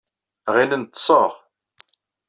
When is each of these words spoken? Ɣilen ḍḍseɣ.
Ɣilen 0.53 0.83
ḍḍseɣ. 0.89 1.31